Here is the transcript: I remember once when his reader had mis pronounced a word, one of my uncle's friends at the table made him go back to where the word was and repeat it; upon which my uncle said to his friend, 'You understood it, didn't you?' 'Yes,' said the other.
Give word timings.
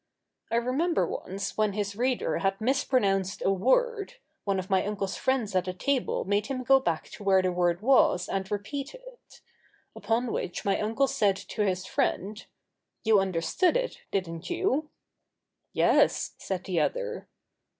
I 0.49 0.55
remember 0.55 1.05
once 1.05 1.59
when 1.59 1.73
his 1.73 1.95
reader 1.95 2.39
had 2.39 2.59
mis 2.59 2.83
pronounced 2.83 3.43
a 3.45 3.51
word, 3.53 4.15
one 4.45 4.57
of 4.57 4.67
my 4.67 4.83
uncle's 4.83 5.15
friends 5.15 5.53
at 5.55 5.65
the 5.65 5.73
table 5.73 6.25
made 6.25 6.47
him 6.47 6.63
go 6.63 6.79
back 6.79 7.07
to 7.09 7.23
where 7.23 7.43
the 7.43 7.51
word 7.51 7.81
was 7.83 8.27
and 8.27 8.49
repeat 8.49 8.95
it; 8.95 9.41
upon 9.95 10.31
which 10.31 10.65
my 10.65 10.79
uncle 10.81 11.05
said 11.05 11.35
to 11.35 11.61
his 11.61 11.85
friend, 11.85 12.47
'You 13.03 13.19
understood 13.19 13.77
it, 13.77 13.99
didn't 14.09 14.49
you?' 14.49 14.89
'Yes,' 15.71 16.33
said 16.39 16.63
the 16.63 16.79
other. 16.79 17.27